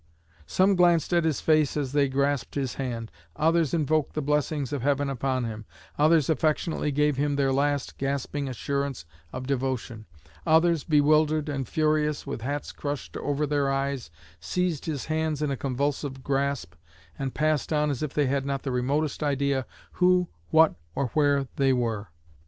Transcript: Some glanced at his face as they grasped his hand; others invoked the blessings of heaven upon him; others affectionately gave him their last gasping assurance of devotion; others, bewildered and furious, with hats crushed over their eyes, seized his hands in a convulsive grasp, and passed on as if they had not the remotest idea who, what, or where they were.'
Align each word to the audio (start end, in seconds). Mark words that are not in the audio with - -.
Some 0.47 0.75
glanced 0.75 1.13
at 1.13 1.25
his 1.25 1.41
face 1.41 1.77
as 1.77 1.91
they 1.91 2.07
grasped 2.09 2.55
his 2.55 2.73
hand; 2.73 3.11
others 3.35 3.71
invoked 3.71 4.13
the 4.15 4.21
blessings 4.23 4.73
of 4.73 4.81
heaven 4.81 5.11
upon 5.11 5.43
him; 5.43 5.65
others 5.95 6.27
affectionately 6.27 6.91
gave 6.91 7.17
him 7.17 7.35
their 7.35 7.51
last 7.53 7.99
gasping 7.99 8.49
assurance 8.49 9.05
of 9.31 9.45
devotion; 9.45 10.07
others, 10.43 10.83
bewildered 10.83 11.49
and 11.49 11.67
furious, 11.69 12.25
with 12.25 12.41
hats 12.41 12.71
crushed 12.71 13.15
over 13.17 13.45
their 13.45 13.69
eyes, 13.71 14.09
seized 14.39 14.85
his 14.85 15.05
hands 15.05 15.39
in 15.39 15.51
a 15.51 15.55
convulsive 15.55 16.23
grasp, 16.23 16.73
and 17.19 17.35
passed 17.35 17.71
on 17.71 17.91
as 17.91 18.01
if 18.01 18.11
they 18.11 18.25
had 18.25 18.43
not 18.43 18.63
the 18.63 18.71
remotest 18.71 19.21
idea 19.21 19.67
who, 19.91 20.29
what, 20.49 20.73
or 20.95 21.09
where 21.09 21.47
they 21.57 21.71
were.' 21.71 22.07